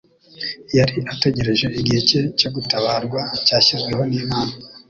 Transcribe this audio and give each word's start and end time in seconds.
Yari 0.77 0.97
ategereje 1.13 1.65
igihe 1.79 1.99
cye 2.07 2.19
cyo 2.39 2.49
gutabarwa 2.55 3.21
cyashyizweho 3.45 4.03
n'Imana. 4.09 4.53